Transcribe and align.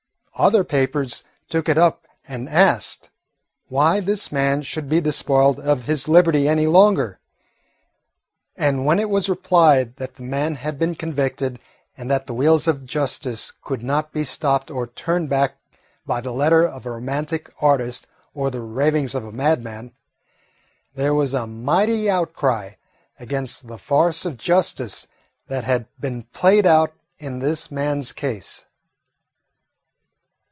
Other 0.35 0.63
papers 0.63 1.23
took 1.49 1.69
it 1.69 1.77
up 1.77 2.07
and 2.27 2.49
asked 2.49 3.11
why 3.67 3.99
this 3.99 4.31
man 4.31 4.63
should 4.63 4.89
be 4.89 4.99
despoiled 4.99 5.59
of 5.59 5.83
his 5.83 6.07
liberty 6.07 6.49
any 6.49 6.65
longer? 6.65 7.19
And 8.55 8.83
when 8.83 8.97
it 8.97 9.07
was 9.11 9.29
replied 9.29 9.97
that 9.97 10.15
the 10.15 10.23
man 10.23 10.55
had 10.55 10.79
been 10.79 10.95
convicted, 10.95 11.59
and 11.95 12.09
that 12.09 12.25
the 12.25 12.33
wheels 12.33 12.67
of 12.67 12.87
justice 12.87 13.53
could 13.61 13.83
not 13.83 14.11
be 14.11 14.23
stopped 14.23 14.71
or 14.71 14.87
turned 14.87 15.29
back 15.29 15.57
by 16.07 16.21
the 16.21 16.31
letter 16.33 16.63
of 16.67 16.87
a 16.87 16.91
romantic 16.91 17.53
artist 17.61 18.07
or 18.33 18.49
the 18.49 18.61
ravings 18.61 19.13
of 19.13 19.23
a 19.23 19.31
madman, 19.31 19.91
there 20.95 21.13
was 21.13 21.35
a 21.35 21.45
mighty 21.45 22.09
outcry 22.09 22.71
against 23.19 23.67
the 23.67 23.77
farce 23.77 24.25
of 24.25 24.37
justice 24.37 25.05
that 25.49 25.65
had 25.65 25.85
been 25.99 26.23
played 26.33 26.65
out 26.65 26.93
in 27.19 27.37
this 27.39 27.69
man's 27.69 28.11
case. 28.11 28.65